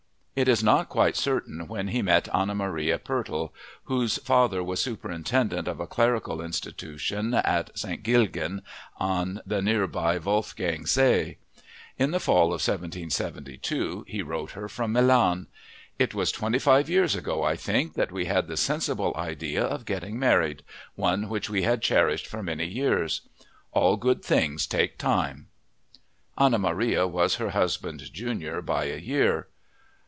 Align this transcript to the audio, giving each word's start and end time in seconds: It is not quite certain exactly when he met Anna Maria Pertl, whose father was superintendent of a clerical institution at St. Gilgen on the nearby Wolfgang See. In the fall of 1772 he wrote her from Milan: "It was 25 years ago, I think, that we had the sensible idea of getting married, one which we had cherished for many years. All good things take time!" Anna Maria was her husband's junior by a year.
It 0.33 0.47
is 0.47 0.63
not 0.63 0.89
quite 0.89 1.17
certain 1.17 1.55
exactly 1.55 1.75
when 1.75 1.87
he 1.89 2.01
met 2.01 2.27
Anna 2.33 2.55
Maria 2.55 2.97
Pertl, 2.97 3.51
whose 3.83 4.17
father 4.19 4.63
was 4.63 4.81
superintendent 4.81 5.67
of 5.67 5.79
a 5.79 5.85
clerical 5.85 6.41
institution 6.41 7.35
at 7.35 7.77
St. 7.77 8.01
Gilgen 8.01 8.61
on 8.97 9.41
the 9.45 9.61
nearby 9.61 10.17
Wolfgang 10.17 10.87
See. 10.87 11.37
In 11.99 12.09
the 12.09 12.19
fall 12.19 12.45
of 12.45 12.65
1772 12.65 14.05
he 14.07 14.23
wrote 14.23 14.51
her 14.51 14.67
from 14.67 14.93
Milan: 14.93 15.45
"It 15.99 16.15
was 16.15 16.31
25 16.31 16.89
years 16.89 17.13
ago, 17.13 17.43
I 17.43 17.55
think, 17.55 17.93
that 17.93 18.11
we 18.13 18.25
had 18.25 18.47
the 18.47 18.57
sensible 18.57 19.13
idea 19.17 19.63
of 19.63 19.85
getting 19.85 20.17
married, 20.17 20.63
one 20.95 21.29
which 21.29 21.51
we 21.51 21.63
had 21.63 21.81
cherished 21.83 22.25
for 22.25 22.41
many 22.41 22.65
years. 22.65 23.21
All 23.73 23.95
good 23.97 24.23
things 24.23 24.65
take 24.65 24.97
time!" 24.97 25.49
Anna 26.37 26.57
Maria 26.57 27.05
was 27.05 27.35
her 27.35 27.49
husband's 27.51 28.09
junior 28.09 28.61
by 28.61 28.85
a 28.85 28.97
year. 28.97 29.47